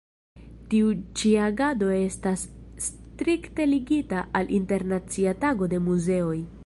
Tiu 0.69 0.87
ĉi 1.19 1.33
agado 1.47 1.89
estas 1.97 2.45
strikte 2.87 3.69
ligita 3.71 4.25
al 4.41 4.51
Internacia 4.61 5.35
Tago 5.45 5.71
de 5.77 5.83
Muzeoj. 5.91 6.37